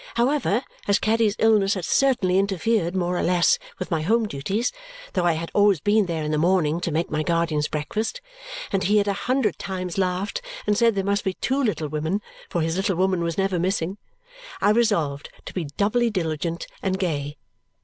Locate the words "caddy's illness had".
0.97-1.85